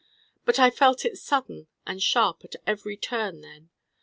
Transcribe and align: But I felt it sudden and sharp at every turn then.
But 0.45 0.57
I 0.57 0.71
felt 0.71 1.05
it 1.05 1.19
sudden 1.19 1.67
and 1.85 2.01
sharp 2.01 2.43
at 2.43 2.55
every 2.65 2.97
turn 2.97 3.41
then. 3.41 3.69